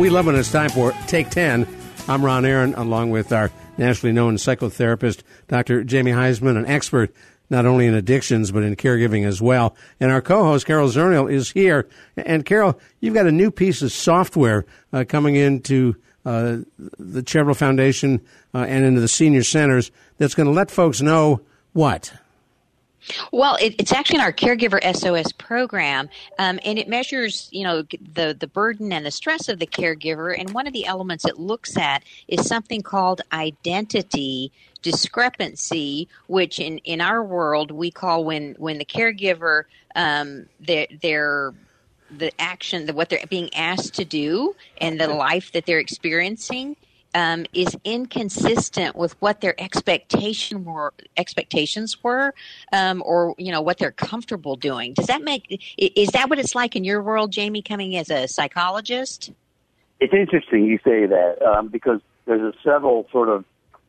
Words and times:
We 0.00 0.08
love 0.08 0.24
when 0.24 0.34
it's 0.34 0.50
time 0.50 0.70
for 0.70 0.92
Take 1.08 1.28
10. 1.28 1.68
I'm 2.08 2.24
Ron 2.24 2.46
Aaron, 2.46 2.72
along 2.72 3.10
with 3.10 3.34
our 3.34 3.50
nationally 3.76 4.14
known 4.14 4.36
psychotherapist, 4.36 5.22
Dr. 5.46 5.84
Jamie 5.84 6.12
Huysman, 6.12 6.56
an 6.56 6.64
expert 6.64 7.14
not 7.50 7.66
only 7.66 7.86
in 7.86 7.92
addictions, 7.92 8.50
but 8.50 8.62
in 8.62 8.76
caregiving 8.76 9.26
as 9.26 9.42
well. 9.42 9.76
And 10.00 10.10
our 10.10 10.22
co-host, 10.22 10.64
Carol 10.64 10.88
Zernial, 10.88 11.30
is 11.30 11.50
here. 11.50 11.86
And 12.16 12.46
Carol, 12.46 12.80
you've 13.00 13.12
got 13.12 13.26
a 13.26 13.30
new 13.30 13.50
piece 13.50 13.82
of 13.82 13.92
software 13.92 14.64
uh, 14.90 15.04
coming 15.06 15.36
into 15.36 15.94
uh, 16.24 16.60
the 16.78 17.22
Chevrolet 17.22 17.56
Foundation 17.56 18.22
uh, 18.54 18.64
and 18.66 18.86
into 18.86 19.02
the 19.02 19.06
senior 19.06 19.42
centers 19.42 19.90
that's 20.16 20.34
going 20.34 20.46
to 20.46 20.54
let 20.54 20.70
folks 20.70 21.02
know 21.02 21.42
what? 21.74 22.10
Well, 23.32 23.56
it, 23.56 23.74
it's 23.78 23.92
actually 23.92 24.16
in 24.16 24.22
our 24.22 24.32
Caregiver 24.32 24.80
SOS 24.94 25.32
program, 25.32 26.08
um, 26.38 26.58
and 26.64 26.78
it 26.78 26.88
measures, 26.88 27.48
you 27.50 27.64
know, 27.64 27.82
the 27.82 28.36
the 28.38 28.46
burden 28.46 28.92
and 28.92 29.06
the 29.06 29.10
stress 29.10 29.48
of 29.48 29.58
the 29.58 29.66
caregiver. 29.66 30.38
And 30.38 30.52
one 30.52 30.66
of 30.66 30.72
the 30.72 30.86
elements 30.86 31.24
it 31.24 31.38
looks 31.38 31.76
at 31.76 32.02
is 32.28 32.46
something 32.46 32.82
called 32.82 33.22
identity 33.32 34.52
discrepancy, 34.82 36.08
which 36.26 36.58
in 36.58 36.78
in 36.78 37.00
our 37.00 37.22
world 37.22 37.70
we 37.70 37.90
call 37.90 38.24
when 38.24 38.54
when 38.58 38.78
the 38.78 38.84
caregiver 38.84 39.64
um, 39.94 40.46
their 40.60 40.86
their 41.00 41.54
the 42.10 42.32
action, 42.40 42.86
the, 42.86 42.92
what 42.92 43.08
they're 43.08 43.24
being 43.28 43.52
asked 43.54 43.94
to 43.94 44.04
do, 44.04 44.56
and 44.78 45.00
the 45.00 45.08
life 45.08 45.52
that 45.52 45.64
they're 45.66 45.78
experiencing 45.78 46.76
um, 47.14 47.46
is 47.52 47.76
inconsistent 47.84 48.96
with 48.96 49.20
what 49.20 49.40
their 49.40 49.60
expectation 49.60 50.64
were 50.64 50.92
expectations 51.16 52.02
were, 52.02 52.34
um, 52.72 53.02
or 53.04 53.34
you 53.38 53.52
know 53.52 53.60
what 53.60 53.78
they're 53.78 53.90
comfortable 53.90 54.56
doing. 54.56 54.94
Does 54.94 55.06
that 55.06 55.22
make 55.22 55.62
is 55.76 56.08
that 56.10 56.30
what 56.30 56.38
it's 56.38 56.54
like 56.54 56.76
in 56.76 56.84
your 56.84 57.02
world, 57.02 57.32
Jamie, 57.32 57.62
coming 57.62 57.96
as 57.96 58.10
a 58.10 58.28
psychologist? 58.28 59.32
It's 60.00 60.14
interesting 60.14 60.64
you 60.64 60.78
say 60.78 61.06
that 61.06 61.42
um, 61.42 61.68
because 61.68 62.00
there's 62.24 62.54
a 62.54 62.56
several 62.62 63.06
sort 63.10 63.28
of 63.28 63.44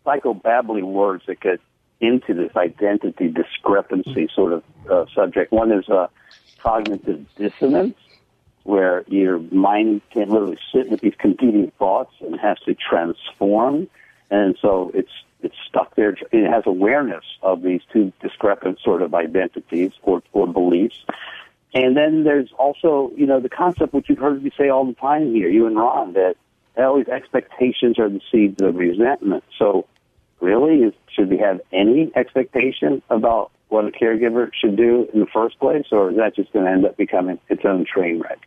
psychobabbling 0.06 0.92
words 0.92 1.24
that 1.28 1.40
get 1.40 1.60
into 2.00 2.34
this 2.34 2.56
identity 2.56 3.30
discrepancy 3.30 4.28
sort 4.34 4.54
of 4.54 4.64
uh, 4.90 5.06
subject. 5.14 5.52
One 5.52 5.72
is 5.72 5.88
uh, 5.88 6.08
cognitive 6.58 7.26
dissonance, 7.36 7.96
where 8.64 9.04
your 9.08 9.40
mind 9.40 10.02
can 10.12 10.30
literally 10.30 10.58
sit 10.74 10.90
with 10.90 11.02
these 11.02 11.16
competing 11.18 11.72
thoughts 11.80 12.14
and 12.22 12.40
has 12.40 12.60
to 12.66 12.76
transform. 12.76 13.88
And 14.30 14.58
so 14.62 14.92
it's 14.94 15.12
it's 15.44 15.56
stuck 15.68 15.96
there. 15.96 16.16
It 16.32 16.50
has 16.50 16.64
awareness 16.66 17.26
of 17.42 17.64
these 17.64 17.82
two 17.92 18.14
discrepant 18.22 18.80
sort 18.80 19.02
of 19.02 19.14
identities 19.16 19.92
or, 20.04 20.22
or 20.34 20.48
beliefs. 20.48 21.04
And 21.74 21.96
then 21.98 22.24
there's 22.24 22.52
also, 22.58 23.12
you 23.16 23.26
know, 23.26 23.40
the 23.40 23.50
concept 23.50 23.94
which 23.94 24.10
you've 24.10 24.20
heard 24.20 24.44
me 24.44 24.52
say 24.58 24.70
all 24.70 24.86
the 24.86 24.94
time 24.94 25.34
here, 25.34 25.50
you 25.50 25.66
and 25.68 25.76
Ron, 25.76 26.14
that 26.14 26.36
always 26.78 27.08
expectations 27.08 27.98
are 27.98 28.10
the 28.10 28.22
seeds 28.32 28.62
of 28.62 28.76
resentment. 28.76 29.44
So 29.58 29.88
really, 30.42 30.96
should 31.14 31.30
we 31.30 31.38
have 31.38 31.62
any 31.72 32.12
expectation 32.16 33.02
about 33.10 33.52
what 33.70 33.86
a 33.86 33.92
caregiver 33.92 34.52
should 34.54 34.76
do 34.76 35.08
in 35.14 35.22
the 35.22 35.28
first 35.28 35.58
place, 35.60 35.86
or 35.92 36.12
is 36.12 36.18
that 36.18 36.36
just 36.36 36.52
going 36.52 36.66
to 36.66 36.72
end 36.72 36.86
up 36.86 36.98
becoming 36.98 37.40
its 37.48 37.64
own 37.64 37.86
train 37.86 38.20
wreck? 38.20 38.40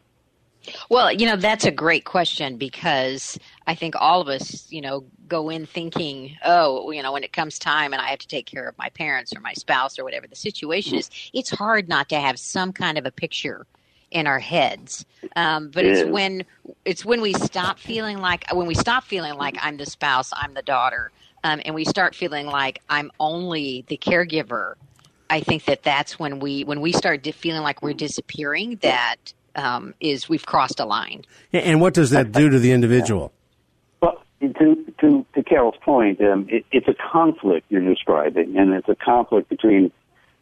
Well, 0.89 1.13
you 1.13 1.27
know, 1.27 1.37
that's 1.37 1.65
a 1.65 1.71
great 1.71 2.05
question 2.05 2.57
because 2.57 3.39
I 3.67 3.75
think 3.75 3.95
all 3.99 4.21
of 4.21 4.29
us, 4.29 4.71
you 4.71 4.81
know, 4.81 5.05
go 5.29 5.51
in 5.51 5.67
thinking, 5.67 6.37
oh, 6.45 6.91
you 6.91 7.03
know, 7.03 7.13
when 7.13 7.25
it 7.25 7.33
comes 7.33 7.59
time 7.59 7.93
and 7.93 8.01
I 8.01 8.09
have 8.09 8.19
to 8.21 8.29
take 8.29 8.47
care 8.47 8.69
of 8.69 8.77
my 8.79 8.89
parents 8.91 9.35
or 9.35 9.41
my 9.41 9.53
spouse 9.55 9.99
or 9.99 10.05
whatever 10.05 10.27
the 10.27 10.37
situation 10.37 10.99
is, 10.99 11.11
it's 11.33 11.51
hard 11.51 11.89
not 11.89 12.09
to 12.11 12.21
have 12.21 12.39
some 12.39 12.73
kind 12.73 12.99
of 12.99 13.07
a 13.07 13.11
picture 13.11 13.67
in 14.11 14.27
our 14.27 14.39
heads. 14.39 15.05
Um, 15.37 15.71
but 15.71 15.85
it's 15.85 16.05
when 16.05 16.45
it's 16.85 17.05
when 17.05 17.21
we 17.21 17.33
stop 17.33 17.79
feeling 17.79 18.19
like 18.19 18.45
when 18.53 18.67
we 18.67 18.75
stop 18.75 19.05
feeling 19.05 19.35
like 19.35 19.57
I'm 19.61 19.77
the 19.77 19.87
spouse, 19.87 20.31
I'm 20.33 20.55
the 20.55 20.63
daughter, 20.63 21.11
um, 21.43 21.61
and 21.65 21.75
we 21.75 21.85
start 21.85 22.15
feeling 22.15 22.47
like 22.47 22.81
I'm 22.89 23.11
only 23.19 23.85
the 23.89 23.97
caregiver. 23.97 24.75
I 25.29 25.41
think 25.41 25.65
that 25.65 25.83
that's 25.83 26.19
when 26.19 26.39
we 26.39 26.63
when 26.65 26.81
we 26.81 26.93
start 26.93 27.27
feeling 27.35 27.63
like 27.63 27.83
we're 27.83 27.95
disappearing. 27.95 28.79
That 28.83 29.33
um, 29.57 29.95
is 30.01 30.29
we've 30.29 30.47
crossed 30.47 30.81
a 30.81 30.85
line. 30.85 31.25
And 31.53 31.81
what 31.81 31.95
does 31.95 32.11
that 32.11 32.33
do 32.33 32.49
to 32.51 32.59
the 32.59 32.73
individual? 32.73 33.33
Well, 34.01 34.23
to 34.41 34.95
to, 35.01 35.27
to 35.35 35.43
Carol's 35.43 35.77
point, 35.83 36.21
um, 36.21 36.47
it, 36.49 36.65
it's 36.73 36.89
a 36.89 36.95
conflict 37.13 37.67
you're 37.69 37.81
describing, 37.85 38.57
and 38.57 38.73
it's 38.73 38.89
a 38.89 38.95
conflict 38.95 39.49
between 39.49 39.93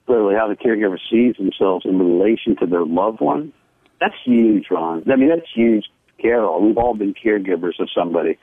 clearly 0.06 0.34
how 0.34 0.48
the 0.48 0.56
caregiver 0.56 0.98
sees 1.10 1.36
themselves 1.36 1.86
in 1.86 1.98
relation 1.98 2.56
to 2.56 2.66
their 2.66 2.84
loved 2.84 3.20
one. 3.20 3.52
That's 4.00 4.14
huge, 4.24 4.66
Ron. 4.70 5.04
I 5.10 5.16
mean, 5.16 5.28
that's 5.28 5.48
huge, 5.54 5.86
Carol. 6.18 6.60
We've 6.60 6.76
all 6.76 6.94
been 6.94 7.14
caregivers 7.14 7.78
of 7.78 7.88
somebody, 7.96 8.38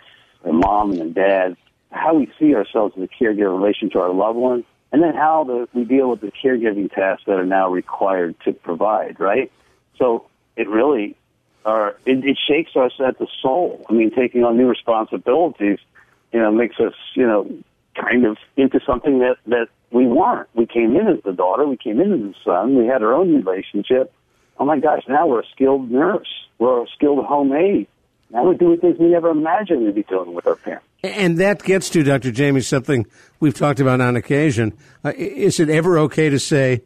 a 0.46 0.53
mom 0.53 0.91
and 0.91 1.02
a 1.02 1.09
dad. 1.09 1.58
How 1.91 2.13
we 2.13 2.31
see 2.40 2.56
ourselves 2.56 2.94
as 2.97 3.03
a 3.03 3.24
caregiver 3.24 3.56
in 3.56 3.62
relation 3.62 3.90
to 3.91 4.00
our 4.00 4.13
loved 4.13 4.38
one, 4.38 4.63
and 4.91 5.03
then 5.03 5.16
how 5.16 5.44
the, 5.44 5.68
we 5.74 5.84
deal 5.84 6.09
with 6.09 6.22
the 6.22 6.31
caregiving 6.31 6.91
tasks 6.91 7.24
that 7.28 7.38
are 7.38 7.46
now 7.46 7.69
required 7.69 8.35
to 8.46 8.53
provide, 8.53 9.19
right? 9.19 9.52
So 9.97 10.25
it 10.59 10.68
really 10.68 11.16
are 11.66 11.96
it, 12.06 12.24
it 12.25 12.38
shakes 12.47 12.75
us 12.75 12.92
at 13.06 13.18
the 13.18 13.28
soul. 13.42 13.86
I 13.90 13.94
mean, 13.94 14.12
taking 14.12 14.44
on 14.44 14.58
new 14.58 14.68
responsibilities, 14.68 15.80
you 16.34 16.40
know, 16.40 16.52
makes 16.52 16.80
us, 16.80 16.94
you 17.16 17.25
know, 17.25 17.50
kind 17.96 18.25
of 18.25 18.38
into 18.58 18.80
something 18.86 19.20
that 19.20 19.38
that 19.47 19.70
we 19.92 20.06
weren't. 20.06 20.50
We 20.53 20.66
came 20.66 20.96
in 20.96 21.08
as 21.08 21.24
the 21.24 21.34
daughter, 21.34 21.66
we 21.66 21.78
came 21.78 22.00
in 22.00 22.12
as 22.14 22.20
the 22.20 22.36
son, 22.44 22.75
we 22.75 22.86
had 22.86 23.02
our 23.02 23.14
own 23.14 23.34
relationship. 23.34 24.14
Oh 24.59 24.66
my 24.66 24.80
gosh, 24.80 25.03
now 25.08 25.25
we're 25.28 25.42
a 25.42 25.47
skilled 25.53 25.90
nurse, 25.90 26.28
we're 26.59 26.84
a 26.84 26.88
skilled 26.96 27.26
home 27.26 27.53
aide. 27.53 27.88
Now 28.31 28.46
we're 28.46 28.53
doing 28.56 28.80
things 28.80 29.00
we 29.00 29.08
never 29.08 29.30
imagined 29.30 29.84
we'd 29.86 29.96
be 29.96 30.03
doing 30.03 30.34
with 30.34 30.46
our 30.46 30.56
parents. 30.56 30.86
And 31.02 31.38
that 31.40 31.64
gets 31.64 31.90
to 31.91 32.03
Dr. 32.03 32.31
Jamie 32.31 32.62
something 32.62 33.08
we've 33.40 33.56
talked 33.56 33.80
about 33.80 34.02
on 34.02 34.16
occasion. 34.16 34.78
Uh, 35.03 35.14
is 35.18 35.59
it 35.59 35.70
ever 35.70 35.97
okay 36.00 36.30
to 36.30 36.38
say, 36.38 36.81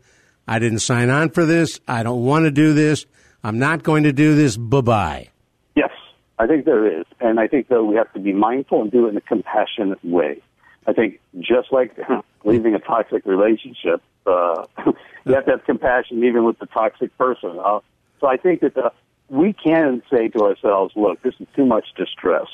"I 0.47 0.59
didn't 0.59 0.79
sign 0.79 1.09
on 1.09 1.31
for 1.31 1.45
this. 1.45 1.81
I 1.87 2.03
don't 2.03 2.23
want 2.23 2.45
to 2.45 2.51
do 2.51 2.73
this. 2.73 3.05
I'm 3.43 3.59
not 3.59 3.83
going 3.83 4.03
to 4.03 4.13
do 4.13 4.35
this. 4.35 4.55
Bye 4.55 4.81
bye. 4.81 5.29
Yes, 5.75 5.91
I 6.39 6.47
think 6.47 6.65
there 6.65 6.99
is. 6.99 7.05
And 7.19 7.39
I 7.39 7.47
think, 7.47 7.67
though, 7.67 7.83
we 7.83 7.95
have 7.95 8.11
to 8.13 8.19
be 8.19 8.33
mindful 8.33 8.81
and 8.81 8.91
do 8.91 9.07
it 9.07 9.09
in 9.09 9.17
a 9.17 9.21
compassionate 9.21 10.03
way. 10.03 10.41
I 10.87 10.93
think 10.93 11.19
just 11.39 11.71
like 11.71 11.97
leaving 12.45 12.75
a 12.75 12.79
toxic 12.79 13.25
relationship, 13.25 14.01
uh, 14.25 14.65
you 15.25 15.33
have 15.33 15.45
to 15.45 15.51
have 15.51 15.65
compassion 15.65 16.23
even 16.23 16.45
with 16.45 16.59
the 16.59 16.67
toxic 16.67 17.17
person. 17.17 17.59
Uh, 17.63 17.79
so 18.19 18.27
I 18.27 18.37
think 18.37 18.61
that 18.61 18.75
the, 18.75 18.91
we 19.29 19.53
can 19.53 20.01
say 20.09 20.29
to 20.29 20.39
ourselves, 20.43 20.93
look, 20.95 21.21
this 21.21 21.33
is 21.39 21.47
too 21.55 21.65
much 21.65 21.87
distress. 21.97 22.47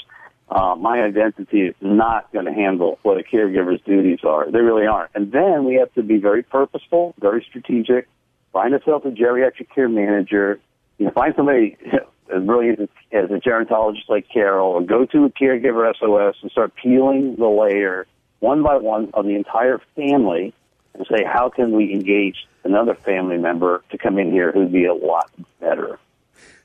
Uh, 0.50 0.76
my 0.76 1.02
identity 1.02 1.62
is 1.62 1.76
not 1.80 2.32
going 2.34 2.46
to 2.46 2.54
handle 2.54 2.98
what 3.04 3.20
a 3.20 3.24
caregiver's 3.24 3.80
duties 3.82 4.20
are. 4.24 4.50
They 4.50 4.62
really 4.62 4.88
aren't. 4.88 5.12
And 5.14 5.32
then 5.32 5.66
we 5.66 5.76
have 5.76 5.94
to 5.94 6.02
be 6.02 6.18
very 6.18 6.42
purposeful, 6.42 7.14
very 7.20 7.46
strategic, 7.48 8.08
find 8.52 8.74
ourselves 8.74 9.06
a 9.06 9.10
geriatric 9.10 9.70
care 9.74 9.90
manager, 9.90 10.60
you 11.00 11.06
know, 11.06 11.12
find 11.12 11.34
somebody 11.36 11.76
as 12.36 12.44
brilliant 12.44 12.80
as 13.12 13.32
a 13.32 13.40
gerontologist 13.40 14.08
like 14.08 14.28
Carol, 14.32 14.68
or 14.68 14.82
go 14.82 15.06
to 15.06 15.26
a 15.26 15.30
caregiver 15.32 15.92
SOS 16.00 16.36
and 16.44 16.52
start 16.52 16.74
peeling 16.76 17.36
the 17.38 17.48
layer 17.48 18.06
one 18.40 18.62
by 18.62 18.78
one 18.78 19.10
of 19.14 19.26
the 19.26 19.36
entire 19.36 19.82
family, 19.96 20.54
and 20.94 21.08
say, 21.10 21.24
how 21.26 21.50
can 21.50 21.72
we 21.72 21.92
engage 21.92 22.48
another 22.64 22.94
family 22.94 23.38
member 23.38 23.84
to 23.92 23.98
come 23.98 24.18
in 24.18 24.32
here 24.32 24.52
who'd 24.52 24.72
be 24.72 24.86
a 24.86 24.94
lot 24.94 25.30
better? 25.60 26.00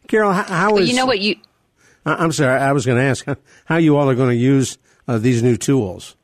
Carol, 0.06 0.32
how 0.32 0.76
is 0.76 0.88
you 0.88 0.96
know 0.96 1.06
what 1.06 1.20
you? 1.20 1.36
I'm 2.04 2.32
sorry, 2.32 2.60
I 2.60 2.72
was 2.72 2.84
going 2.84 2.98
to 2.98 3.04
ask 3.04 3.26
how 3.64 3.76
you 3.78 3.96
all 3.96 4.10
are 4.10 4.14
going 4.14 4.30
to 4.30 4.36
use 4.36 4.78
uh, 5.08 5.18
these 5.18 5.42
new 5.42 5.56
tools. 5.56 6.16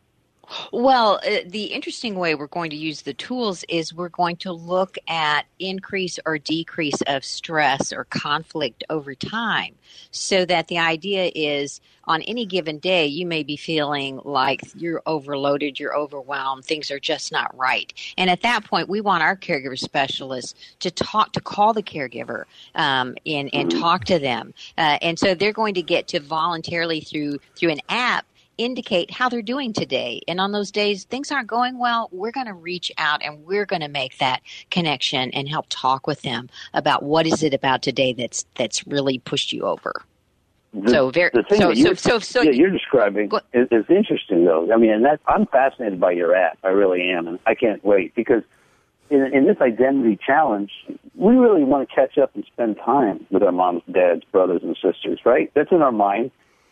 Well, 0.72 1.20
uh, 1.26 1.40
the 1.46 1.64
interesting 1.64 2.16
way 2.16 2.34
we're 2.34 2.46
going 2.46 2.70
to 2.70 2.76
use 2.76 3.02
the 3.02 3.14
tools 3.14 3.64
is 3.68 3.94
we're 3.94 4.08
going 4.08 4.36
to 4.38 4.52
look 4.52 4.96
at 5.08 5.46
increase 5.58 6.18
or 6.26 6.38
decrease 6.38 7.00
of 7.06 7.24
stress 7.24 7.92
or 7.92 8.04
conflict 8.04 8.84
over 8.90 9.14
time. 9.14 9.74
So 10.10 10.44
that 10.46 10.68
the 10.68 10.78
idea 10.78 11.30
is 11.34 11.80
on 12.04 12.22
any 12.22 12.46
given 12.46 12.78
day, 12.78 13.06
you 13.06 13.26
may 13.26 13.42
be 13.42 13.56
feeling 13.56 14.20
like 14.24 14.62
you're 14.74 15.02
overloaded, 15.06 15.78
you're 15.78 15.96
overwhelmed, 15.96 16.64
things 16.64 16.90
are 16.90 16.98
just 16.98 17.30
not 17.30 17.56
right. 17.56 17.92
And 18.16 18.30
at 18.30 18.42
that 18.42 18.64
point, 18.64 18.88
we 18.88 19.00
want 19.00 19.22
our 19.22 19.36
caregiver 19.36 19.78
specialists 19.78 20.54
to 20.80 20.90
talk, 20.90 21.32
to 21.32 21.40
call 21.40 21.72
the 21.72 21.82
caregiver 21.82 22.44
um, 22.74 23.16
and, 23.26 23.50
and 23.52 23.70
talk 23.70 24.04
to 24.06 24.18
them. 24.18 24.54
Uh, 24.78 24.98
and 25.02 25.18
so 25.18 25.34
they're 25.34 25.52
going 25.52 25.74
to 25.74 25.82
get 25.82 26.08
to 26.08 26.20
voluntarily 26.20 27.00
through 27.00 27.38
through 27.54 27.70
an 27.70 27.80
app 27.88 28.26
indicate 28.60 29.10
how 29.10 29.28
they're 29.28 29.42
doing 29.42 29.72
today. 29.72 30.20
And 30.28 30.40
on 30.40 30.52
those 30.52 30.70
days 30.70 31.04
things 31.04 31.32
aren't 31.32 31.48
going 31.48 31.78
well, 31.78 32.08
we're 32.12 32.30
going 32.30 32.46
to 32.46 32.54
reach 32.54 32.92
out 32.98 33.22
and 33.22 33.44
we're 33.44 33.66
going 33.66 33.82
to 33.82 33.88
make 33.88 34.18
that 34.18 34.42
connection 34.70 35.30
and 35.30 35.48
help 35.48 35.66
talk 35.68 36.06
with 36.06 36.22
them 36.22 36.48
about 36.74 37.02
what 37.02 37.26
is 37.26 37.42
it 37.42 37.54
about 37.54 37.82
today 37.82 38.12
that's 38.12 38.44
that's 38.56 38.86
really 38.86 39.18
pushed 39.18 39.52
you 39.52 39.62
over. 39.62 40.04
The, 40.72 40.90
so 40.90 41.10
very 41.10 41.30
the 41.32 41.42
thing 41.42 41.60
so, 41.60 41.68
that 41.68 41.76
you're, 41.76 41.96
so, 41.96 42.18
so, 42.18 42.18
so 42.18 42.42
yeah, 42.42 42.52
you're 42.52 42.70
describing 42.70 43.30
is, 43.52 43.66
is 43.72 43.86
interesting 43.88 44.44
though. 44.44 44.72
I 44.72 44.76
mean, 44.76 44.90
and 44.90 45.04
that 45.04 45.20
I'm 45.26 45.46
fascinated 45.46 45.98
by 45.98 46.12
your 46.12 46.34
app. 46.34 46.58
I 46.62 46.68
really 46.68 47.10
am, 47.10 47.26
and 47.26 47.38
I 47.46 47.54
can't 47.54 47.84
wait 47.84 48.14
because 48.14 48.42
in, 49.08 49.34
in 49.34 49.46
this 49.46 49.56
identity 49.60 50.18
challenge, 50.24 50.70
we 51.16 51.34
really 51.34 51.64
want 51.64 51.88
to 51.88 51.94
catch 51.94 52.18
up 52.18 52.30
and 52.34 52.44
spend 52.44 52.76
time 52.76 53.26
with 53.30 53.42
our 53.42 53.52
moms, 53.52 53.82
dads, 53.90 54.22
brothers, 54.30 54.62
and 54.62 54.76
sisters, 54.76 55.18
right? 55.24 55.50
That's 55.54 55.72
in 55.72 55.82
our 55.82 55.90
mind 55.90 56.30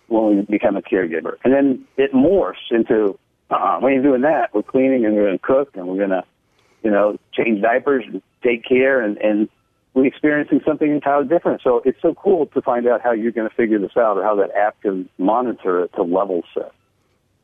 when 0.09 0.37
we 0.37 0.43
become 0.43 0.77
a 0.77 0.83
caregiver. 0.83 1.37
And 1.45 1.53
then 1.53 1.85
it 1.97 2.13
morphs 2.13 2.55
into, 2.71 3.19
uh, 3.51 3.79
when 3.79 3.95
you're 3.95 4.03
doing 4.03 4.23
that, 4.23 4.55
we're 4.55 4.63
cleaning 4.63 5.05
and 5.05 5.15
we're 5.15 5.27
going 5.27 5.39
to 5.39 5.45
cook 5.45 5.77
and 5.77 5.87
we're 5.87 5.99
going 5.99 6.11
to, 6.11 6.25
you 6.83 6.91
know, 6.91 7.19
change 7.33 7.63
diapers 7.63 8.05
and 8.07 8.23
take 8.43 8.65
care 8.65 9.01
and, 9.01 9.19
and 9.19 9.49
we're 9.95 10.07
experiencing 10.07 10.61
something 10.67 10.91
entirely 10.91 11.29
different. 11.29 11.63
So 11.63 11.83
it's 11.85 12.01
so 12.01 12.15
cool 12.15 12.47
to 12.47 12.63
find 12.63 12.87
out 12.87 13.01
how 13.03 13.13
you're 13.13 13.33
going 13.33 13.49
to 13.49 13.55
figure 13.55 13.79
this 13.79 13.97
out 13.97 14.17
or 14.17 14.23
how 14.23 14.37
that 14.37 14.51
app 14.55 14.81
can 14.83 15.09
monitor 15.19 15.85
it 15.85 15.93
to 15.95 16.03
level 16.03 16.43
set. 16.55 16.73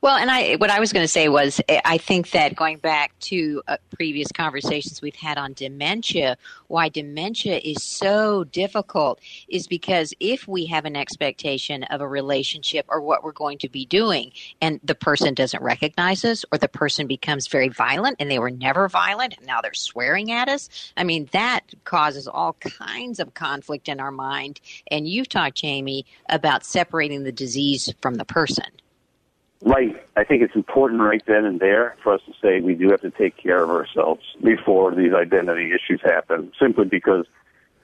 Well, 0.04 0.16
and 0.18 0.30
I 0.30 0.56
what 0.56 0.68
I 0.68 0.80
was 0.80 0.92
going 0.92 1.02
to 1.02 1.08
say 1.08 1.30
was 1.30 1.62
eh, 1.66 1.80
I 1.82 1.96
think 1.96 2.32
that 2.32 2.54
going 2.54 2.76
back 2.76 3.18
to 3.20 3.62
uh, 3.66 3.78
previous 3.94 4.30
conversations 4.30 5.00
we've 5.00 5.16
had 5.16 5.38
on 5.38 5.54
dementia, 5.54 6.36
why 6.66 6.90
dementia 6.90 7.56
is 7.64 7.82
so 7.82 8.44
difficult 8.44 9.18
is 9.48 9.66
because 9.66 10.12
if 10.20 10.46
we 10.46 10.66
have 10.66 10.84
an 10.84 10.94
expectation 10.94 11.84
of 11.84 12.02
a 12.02 12.06
relationship 12.06 12.84
or 12.90 13.00
what 13.00 13.24
we're 13.24 13.32
going 13.32 13.56
to 13.56 13.68
be 13.70 13.86
doing 13.86 14.32
and 14.60 14.78
the 14.84 14.94
person 14.94 15.32
doesn't 15.32 15.62
recognize 15.62 16.22
us 16.22 16.44
or 16.52 16.58
the 16.58 16.68
person 16.68 17.06
becomes 17.06 17.46
very 17.46 17.70
violent 17.70 18.16
and 18.20 18.30
they 18.30 18.38
were 18.38 18.50
never 18.50 18.90
violent 18.90 19.34
and 19.38 19.46
now 19.46 19.62
they're 19.62 19.72
swearing 19.72 20.30
at 20.30 20.50
us, 20.50 20.68
I 20.98 21.04
mean 21.04 21.30
that 21.32 21.62
causes 21.84 22.28
all 22.28 22.52
kinds 22.60 23.20
of 23.20 23.32
conflict 23.32 23.88
in 23.88 24.00
our 24.00 24.12
mind 24.12 24.60
and 24.88 25.08
you've 25.08 25.30
talked 25.30 25.56
Jamie 25.56 26.04
about 26.28 26.62
separating 26.62 27.22
the 27.22 27.32
disease 27.32 27.90
from 28.02 28.16
the 28.16 28.26
person. 28.26 28.66
Right. 29.64 29.96
I 30.14 30.25
think 30.25 30.43
it's 30.43 30.55
important 30.55 31.00
right 31.00 31.22
then 31.26 31.46
and 31.46 31.58
there 31.58 31.96
for 32.02 32.12
us 32.12 32.20
to 32.26 32.32
say 32.43 32.61
we 32.61 32.75
do 32.75 32.90
have 32.90 33.00
to 33.00 33.11
take 33.11 33.38
care 33.38 33.62
of 33.62 33.70
ourselves 33.70 34.22
before 34.43 34.94
these 34.94 35.14
identity 35.14 35.72
issues 35.72 36.02
happen, 36.05 36.52
simply 36.61 36.84
because, 36.84 37.25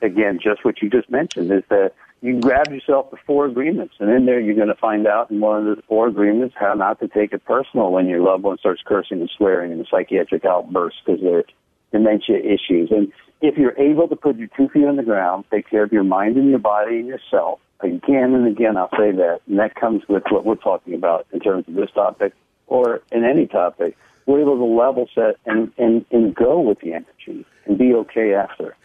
again, 0.02 0.38
just 0.42 0.62
what 0.62 0.82
you 0.82 0.90
just 0.90 1.08
mentioned 1.08 1.50
is 1.50 1.62
that 1.70 1.94
you 2.20 2.38
grab 2.38 2.70
yourself 2.70 3.10
the 3.10 3.16
four 3.26 3.46
agreements, 3.46 3.94
and 3.98 4.10
in 4.10 4.26
there 4.26 4.38
you're 4.38 4.54
going 4.54 4.68
to 4.68 4.74
find 4.74 5.06
out 5.06 5.30
in 5.30 5.40
one 5.40 5.66
of 5.66 5.74
the 5.74 5.82
four 5.84 6.06
agreements 6.06 6.54
how 6.58 6.74
not 6.74 7.00
to 7.00 7.08
take 7.08 7.32
it 7.32 7.42
personal 7.46 7.90
when 7.90 8.06
your 8.06 8.20
loved 8.20 8.42
one 8.42 8.58
starts 8.58 8.82
cursing 8.84 9.20
and 9.20 9.30
swearing 9.34 9.72
in 9.72 9.80
a 9.80 9.86
psychiatric 9.86 10.44
outburst 10.44 10.96
because 11.04 11.22
they're 11.22 11.44
dementia 11.92 12.38
issues. 12.38 12.90
And 12.90 13.12
if 13.40 13.56
you're 13.56 13.78
able 13.78 14.08
to 14.08 14.16
put 14.16 14.36
your 14.36 14.48
two 14.56 14.68
feet 14.68 14.84
on 14.84 14.96
the 14.96 15.02
ground, 15.02 15.44
take 15.50 15.68
care 15.68 15.82
of 15.82 15.92
your 15.92 16.04
mind 16.04 16.36
and 16.36 16.50
your 16.50 16.58
body 16.58 16.98
and 16.98 17.06
yourself, 17.06 17.60
again 17.80 18.34
and 18.34 18.46
again, 18.46 18.76
I'll 18.76 18.90
say 18.90 19.12
that, 19.12 19.40
and 19.46 19.58
that 19.58 19.74
comes 19.74 20.02
with 20.08 20.24
what 20.30 20.44
we're 20.44 20.56
talking 20.56 20.94
about 20.94 21.26
in 21.32 21.40
terms 21.40 21.66
of 21.68 21.74
this 21.74 21.90
topic 21.94 22.32
or 22.66 23.02
in 23.10 23.24
any 23.24 23.46
topic. 23.46 23.96
We're 24.26 24.42
able 24.42 24.58
to 24.58 24.64
level 24.64 25.08
set 25.14 25.36
and, 25.46 25.72
and, 25.78 26.04
and 26.10 26.34
go 26.34 26.60
with 26.60 26.80
the 26.80 26.92
energy 26.92 27.44
and 27.66 27.78
be 27.78 27.94
okay 27.94 28.34
after. 28.34 28.76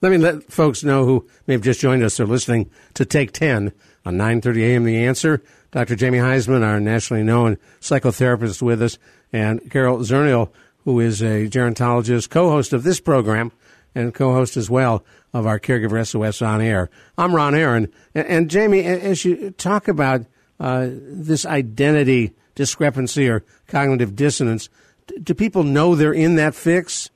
Let 0.00 0.12
me 0.12 0.18
let 0.18 0.44
folks 0.44 0.84
know 0.84 1.04
who 1.04 1.26
may 1.46 1.54
have 1.54 1.62
just 1.62 1.80
joined 1.80 2.04
us 2.04 2.20
or 2.20 2.26
listening 2.26 2.70
to 2.94 3.04
Take 3.04 3.32
10 3.32 3.72
on 4.06 4.16
9.30 4.16 4.62
a.m. 4.62 4.84
The 4.84 5.04
Answer. 5.04 5.42
Dr. 5.72 5.96
Jamie 5.96 6.18
Huysman, 6.18 6.64
our 6.64 6.80
nationally 6.80 7.22
known 7.22 7.58
psychotherapist 7.80 8.62
with 8.62 8.80
us, 8.80 8.96
and 9.32 9.70
Carol 9.70 9.98
Zernial, 9.98 10.50
who 10.84 11.00
is 11.00 11.22
a 11.22 11.48
gerontologist, 11.48 12.30
co-host 12.30 12.72
of 12.72 12.82
this 12.82 13.00
program, 13.00 13.52
and 13.94 14.14
co-host 14.14 14.56
as 14.56 14.70
well 14.70 15.04
of 15.32 15.46
our 15.46 15.58
Caregiver 15.58 16.06
SOS 16.06 16.42
on 16.42 16.60
air. 16.60 16.88
I'm 17.16 17.34
Ron 17.34 17.54
Aaron, 17.54 17.92
and, 18.14 18.26
and 18.26 18.50
Jamie, 18.50 18.84
as 18.84 19.24
you 19.24 19.50
talk 19.50 19.88
about 19.88 20.24
uh, 20.60 20.88
this 20.90 21.44
identity 21.46 22.34
discrepancy 22.54 23.28
or 23.28 23.44
cognitive 23.66 24.16
dissonance, 24.16 24.68
do 25.22 25.34
people 25.34 25.62
know 25.62 25.94
they're 25.94 26.12
in 26.12 26.36
that 26.36 26.54
fix? 26.54 27.10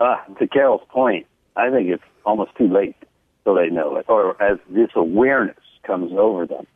Uh, 0.00 0.16
to 0.38 0.46
Carol's 0.46 0.82
point, 0.88 1.26
I 1.56 1.70
think 1.70 1.88
it's 1.88 2.02
almost 2.24 2.54
too 2.56 2.68
late 2.68 2.96
till 3.44 3.54
they 3.54 3.68
know 3.68 3.96
it, 3.96 4.06
or 4.08 4.40
as 4.42 4.58
this 4.68 4.90
awareness 4.94 5.56
comes 5.82 6.12
over 6.12 6.46
them. 6.46 6.66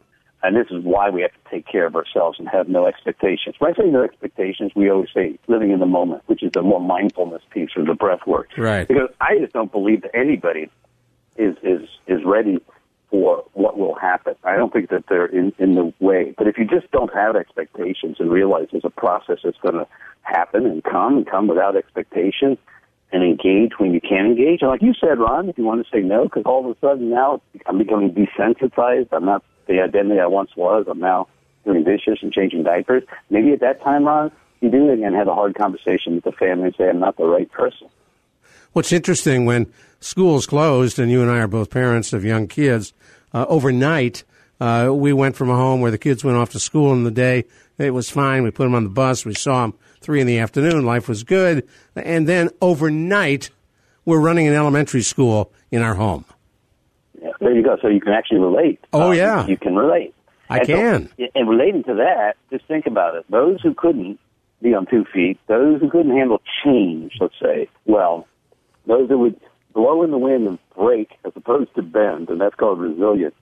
And 0.45 0.55
this 0.55 0.67
is 0.71 0.85
why 0.85 1.09
we 1.09 1.23
have 1.23 1.33
to 1.33 1.51
take 1.51 1.67
care 1.67 1.87
of 1.87 1.97
ourselves 1.97 2.39
and 2.39 2.47
have 2.51 2.69
no 2.69 2.87
expectations. 2.87 3.57
When 3.59 3.73
I 3.73 3.77
say 3.83 3.89
no 3.89 4.03
expectations, 4.03 4.73
we 4.77 4.91
always 4.91 5.09
say 5.15 5.39
living 5.49 5.71
in 5.71 5.81
the 5.81 5.87
moment, 5.87 6.23
which 6.27 6.43
is 6.43 6.53
the 6.53 6.61
more 6.61 6.81
mindfulness 6.81 7.41
piece 7.51 7.71
of 7.77 7.87
the 7.87 7.95
breath 7.95 8.27
work. 8.27 8.51
Right. 8.59 8.87
Because 8.87 9.09
I 9.23 9.39
just 9.39 9.55
don't 9.55 9.73
believe 9.73 10.03
that 10.03 10.15
anybody 10.15 10.71
is 11.39 11.57
is 11.63 11.89
is 12.07 12.21
ready 12.27 12.59
for 13.11 13.43
what 13.55 13.79
will 13.79 13.95
happen. 13.95 14.35
I 14.45 14.57
don't 14.57 14.71
think 14.71 14.91
that 14.91 15.05
they're 15.09 15.25
in, 15.25 15.55
in 15.59 15.77
the 15.77 15.95
way. 15.99 16.35
But 16.37 16.47
if 16.47 16.59
you 16.59 16.67
just 16.67 16.91
don't 16.91 17.13
have 17.15 17.37
expectations 17.37 18.17
and 18.19 18.31
realize 18.31 18.69
there's 18.71 18.85
a 18.85 18.91
process 18.91 19.39
that's 19.43 19.57
going 19.63 19.77
to 19.77 19.87
happen 20.23 20.67
and 20.67 20.85
come 20.85 21.17
and 21.17 21.27
come 21.27 21.47
without 21.47 21.75
expectations 21.75 22.59
and 23.13 23.23
engage 23.23 23.79
when 23.79 23.95
you 23.95 24.01
can 24.01 24.27
engage. 24.27 24.61
And 24.61 24.71
like 24.71 24.83
you 24.83 24.93
said, 25.01 25.19
Ron, 25.19 25.49
if 25.49 25.57
you 25.57 25.65
want 25.65 25.87
to 25.87 25.91
say 25.91 26.03
no, 26.03 26.25
because 26.25 26.43
all 26.45 26.69
of 26.69 26.77
a 26.77 26.81
sudden 26.81 27.09
now 27.09 27.41
I'm 27.67 27.79
becoming 27.79 28.13
desensitized. 28.13 29.09
I'm 29.13 29.25
not 29.25 29.43
the 29.67 29.81
identity 29.81 30.21
I 30.21 30.27
once 30.27 30.51
was. 30.57 30.87
I'm 30.89 31.01
now 31.01 31.29
doing 31.65 31.85
dishes 31.85 32.19
and 32.23 32.33
changing 32.33 32.63
diapers. 32.63 33.03
Maybe 33.31 33.53
at 33.53 33.61
that 33.61 33.83
time, 33.83 34.05
Ron, 34.05 34.31
you 34.61 34.71
do 34.71 34.91
again 34.91 35.15
have 35.15 35.29
a 35.29 35.35
hard 35.35 35.55
conversation 35.55 36.15
with 36.15 36.25
the 36.25 36.33
family 36.33 36.67
and 36.67 36.75
say, 36.77 36.89
I'm 36.89 37.01
not 37.01 37.17
the 37.17 37.25
right 37.27 37.51
person. 37.51 37.89
What's 38.73 38.93
interesting 38.93 39.45
when 39.45 39.73
schools 40.01 40.47
closed, 40.47 40.99
and 40.99 41.11
you 41.11 41.23
and 41.23 41.31
I 41.31 41.39
are 41.39 41.49
both 41.49 41.71
parents 41.71 42.13
of 42.13 42.25
young 42.25 42.49
kids, 42.49 42.93
uh, 43.33 43.47
overnight, 43.49 44.25
uh, 44.61 44.91
we 44.93 45.13
went 45.13 45.37
from 45.37 45.51
a 45.51 45.57
home 45.57 45.81
where 45.81 45.91
the 45.91 45.99
kids 45.99 46.25
went 46.25 46.37
off 46.37 46.51
to 46.51 46.61
school 46.61 46.93
in 46.93 47.05
the 47.05 47.11
day. 47.11 47.45
It 47.79 47.91
was 47.91 48.09
fine. 48.09 48.43
We 48.43 48.51
put 48.51 48.65
them 48.65 48.75
on 48.75 48.85
the 48.85 48.91
bus. 48.91 49.25
We 49.25 49.35
saw 49.35 49.63
them 49.63 49.75
three 50.01 50.21
in 50.21 50.27
the 50.27 50.39
afternoon. 50.39 50.85
Life 50.85 51.09
was 51.09 51.25
good. 51.25 51.69
And 51.97 52.29
then 52.29 52.51
overnight, 52.61 53.51
we're 54.05 54.21
running 54.21 54.47
an 54.47 54.55
elementary 54.55 55.03
school 55.03 55.53
in 55.71 55.83
our 55.83 55.95
home. 55.95 56.25
There 57.45 57.55
you 57.55 57.63
go. 57.63 57.77
So 57.83 57.89
you 57.89 58.01
can 58.01 58.13
actually 58.13 58.39
relate. 58.39 58.81
Oh, 58.93 59.11
um, 59.11 59.17
yeah. 59.17 59.47
You 59.47 59.59
can 59.59 59.77
relate. 59.77 60.15
I 60.49 60.59
and 60.59 60.67
can. 60.67 61.09
So, 61.19 61.27
and 61.35 61.49
relating 61.49 61.85
to 61.85 61.95
that, 61.95 62.37
just 62.51 62.67
think 62.67 62.87
about 62.87 63.17
it. 63.17 63.27
Those 63.29 63.61
who 63.61 63.75
couldn't 63.75 64.19
be 64.63 64.75
on 64.75 64.87
two 64.87 65.05
feet, 65.13 65.39
those 65.47 65.81
who 65.81 65.91
couldn't 65.91 66.17
handle 66.17 66.41
change, 66.65 67.13
let's 67.21 67.35
say, 67.41 67.69
well, 67.85 68.27
those 68.87 69.09
that 69.11 69.19
would 69.19 69.39
blow 69.75 70.03
in 70.03 70.11
the 70.11 70.19
wind 70.19 70.47
and 70.47 70.59
break 70.75 71.11
as 71.25 71.33
opposed 71.37 71.75
to 71.75 71.83
bend, 71.83 72.31
and 72.31 72.41
that's 72.41 72.55
called 72.55 72.81
resilience. 72.81 73.35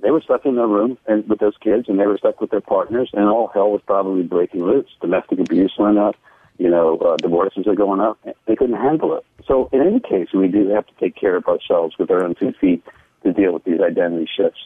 They 0.00 0.10
were 0.10 0.20
stuck 0.20 0.46
in 0.46 0.54
their 0.54 0.66
room 0.66 0.96
and 1.06 1.28
with 1.28 1.40
those 1.40 1.56
kids, 1.60 1.88
and 1.88 1.98
they 1.98 2.06
were 2.06 2.18
stuck 2.18 2.40
with 2.40 2.50
their 2.50 2.60
partners, 2.60 3.10
and 3.12 3.28
all 3.28 3.48
hell 3.52 3.70
was 3.70 3.82
probably 3.84 4.22
breaking 4.22 4.64
loose. 4.64 4.88
Domestic 5.00 5.40
abuse 5.40 5.74
went 5.76 5.98
up, 5.98 6.14
you 6.58 6.70
know, 6.70 6.98
uh, 6.98 7.16
divorces 7.16 7.66
are 7.66 7.74
going 7.74 8.00
up. 8.00 8.18
They 8.46 8.54
couldn't 8.54 8.76
handle 8.76 9.16
it. 9.16 9.24
So 9.46 9.68
in 9.72 9.80
any 9.80 9.98
case, 9.98 10.28
we 10.32 10.48
do 10.48 10.68
have 10.68 10.86
to 10.86 10.92
take 11.00 11.16
care 11.16 11.36
of 11.36 11.46
ourselves 11.46 11.96
with 11.98 12.10
our 12.10 12.24
own 12.24 12.34
two 12.36 12.52
feet 12.60 12.84
to 13.22 13.32
deal 13.32 13.52
with 13.52 13.64
these 13.64 13.80
identity 13.80 14.28
shifts. 14.36 14.60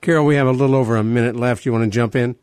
Carol, 0.00 0.26
we 0.26 0.34
have 0.34 0.46
a 0.46 0.52
little 0.52 0.74
over 0.74 0.96
a 0.96 1.04
minute 1.04 1.36
left. 1.36 1.64
You 1.64 1.72
want 1.72 1.84
to 1.84 1.90
jump 1.90 2.16
in? 2.16 2.36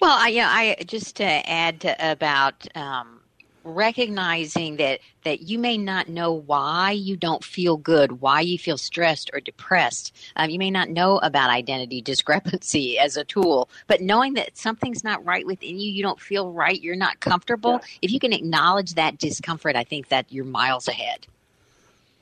Well, 0.00 0.16
I, 0.18 0.28
yeah, 0.28 0.48
I 0.48 0.76
just 0.86 1.16
to 1.16 1.24
add 1.24 1.80
to, 1.82 2.12
about 2.12 2.66
um, 2.76 3.20
recognizing 3.64 4.76
that 4.76 5.00
that 5.24 5.42
you 5.42 5.58
may 5.58 5.78
not 5.78 6.08
know 6.08 6.32
why 6.32 6.90
you 6.90 7.16
don't 7.16 7.44
feel 7.44 7.76
good, 7.76 8.20
why 8.20 8.40
you 8.40 8.58
feel 8.58 8.76
stressed 8.76 9.30
or 9.32 9.40
depressed. 9.40 10.14
Um, 10.36 10.50
you 10.50 10.58
may 10.58 10.70
not 10.70 10.88
know 10.90 11.18
about 11.18 11.50
identity 11.50 12.02
discrepancy 12.02 12.98
as 13.00 13.16
a 13.16 13.24
tool, 13.24 13.68
but 13.86 14.00
knowing 14.00 14.34
that 14.34 14.56
something's 14.56 15.04
not 15.04 15.24
right 15.24 15.46
within 15.46 15.78
you, 15.78 15.90
you 15.90 16.02
don't 16.02 16.20
feel 16.20 16.50
right, 16.50 16.80
you're 16.80 16.96
not 16.96 17.20
comfortable. 17.20 17.72
Yeah. 17.72 17.98
If 18.02 18.10
you 18.12 18.18
can 18.18 18.32
acknowledge 18.32 18.94
that 18.94 19.18
discomfort, 19.18 19.76
I 19.76 19.84
think 19.84 20.08
that 20.08 20.32
you're 20.32 20.44
miles 20.44 20.88
ahead. 20.88 21.26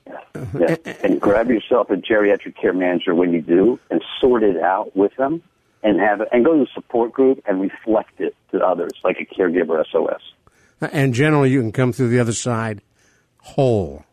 Yeah. 0.07 0.76
And 1.02 1.21
grab 1.21 1.50
yourself 1.50 1.90
a 1.90 1.97
geriatric 1.97 2.57
care 2.61 2.73
manager 2.73 3.14
when 3.14 3.33
you 3.33 3.42
do, 3.42 3.78
and 3.90 4.02
sort 4.21 4.42
it 4.42 4.57
out 4.57 4.97
with 4.97 5.14
them, 5.16 5.42
and 5.83 6.00
have 6.00 6.21
and 6.33 6.45
go 6.45 6.57
to 6.57 6.62
a 6.62 6.66
support 6.75 7.12
group 7.12 7.42
and 7.47 7.61
reflect 7.61 8.21
it 8.21 8.35
to 8.52 8.64
others, 8.64 8.92
like 9.04 9.19
a 9.21 9.25
caregiver 9.25 9.85
SOS. 9.90 10.21
And 10.80 11.14
generally, 11.14 11.50
you 11.50 11.61
can 11.61 11.73
come 11.73 11.92
through 11.92 12.09
the 12.09 12.21
other 12.21 12.33
side 12.33 12.80
whole. 13.38 14.04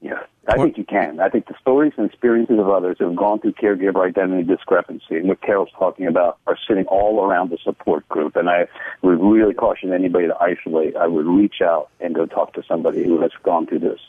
Yeah, 0.00 0.20
I 0.48 0.56
think 0.56 0.76
you 0.76 0.84
can. 0.84 1.20
I 1.20 1.28
think 1.28 1.46
the 1.46 1.54
stories 1.60 1.92
and 1.96 2.08
experiences 2.08 2.58
of 2.58 2.68
others 2.68 2.96
who 2.98 3.06
have 3.06 3.16
gone 3.16 3.40
through 3.40 3.52
caregiver 3.52 4.06
identity 4.06 4.42
discrepancy 4.42 5.16
and 5.16 5.28
what 5.28 5.40
Carol's 5.40 5.70
talking 5.78 6.06
about 6.06 6.38
are 6.46 6.58
sitting 6.68 6.84
all 6.86 7.24
around 7.24 7.50
the 7.50 7.58
support 7.62 8.08
group. 8.08 8.36
And 8.36 8.48
I 8.50 8.66
would 9.02 9.20
really 9.20 9.54
caution 9.54 9.92
anybody 9.92 10.26
to 10.26 10.36
isolate. 10.40 10.96
I 10.96 11.06
would 11.06 11.26
reach 11.26 11.62
out 11.62 11.90
and 12.00 12.14
go 12.14 12.26
talk 12.26 12.54
to 12.54 12.62
somebody 12.66 13.04
who 13.04 13.20
has 13.22 13.30
gone 13.42 13.66
through 13.66 13.80
this. 13.80 14.00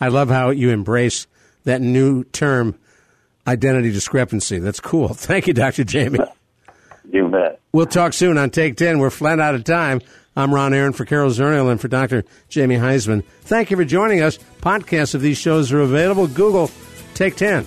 I 0.00 0.08
love 0.08 0.28
how 0.28 0.50
you 0.50 0.70
embrace 0.70 1.26
that 1.64 1.80
new 1.80 2.24
term, 2.24 2.78
identity 3.46 3.92
discrepancy. 3.92 4.58
That's 4.58 4.80
cool. 4.80 5.08
Thank 5.14 5.46
you, 5.46 5.54
Dr. 5.54 5.84
Jamie. 5.84 6.18
You 7.10 7.28
bet. 7.28 7.60
We'll 7.72 7.86
talk 7.86 8.12
soon 8.12 8.38
on 8.38 8.50
Take 8.50 8.76
10. 8.76 8.98
We're 8.98 9.10
flat 9.10 9.40
out 9.40 9.54
of 9.54 9.64
time. 9.64 10.00
I'm 10.36 10.54
Ron 10.54 10.72
Aaron 10.72 10.92
for 10.92 11.04
Carol 11.04 11.30
Zernial 11.30 11.70
and 11.70 11.80
for 11.80 11.88
Dr. 11.88 12.24
Jamie 12.48 12.76
Huysman. 12.76 13.24
Thank 13.42 13.70
you 13.70 13.76
for 13.76 13.84
joining 13.84 14.20
us. 14.20 14.38
Podcasts 14.60 15.14
of 15.14 15.20
these 15.20 15.38
shows 15.38 15.72
are 15.72 15.80
available. 15.80 16.28
Google 16.28 16.70
Take 17.14 17.34
10. 17.34 17.66